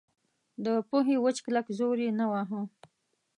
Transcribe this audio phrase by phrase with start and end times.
[0.65, 2.61] د پوهې وچ کلک زور یې نه واهه.